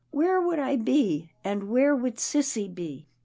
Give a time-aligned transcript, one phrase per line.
[0.09, 3.05] Where would I be?— and where would sissy be?"